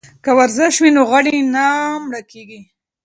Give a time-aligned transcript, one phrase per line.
[0.23, 1.65] که ورزش وي نو غړي نه
[2.05, 2.61] مړه کیږي.